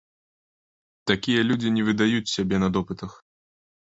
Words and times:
Такія 1.11 1.43
людзі 1.49 1.73
не 1.77 1.83
выдаюць 1.89 2.31
сябе 2.35 2.55
на 2.65 2.69
допытах. 2.79 3.11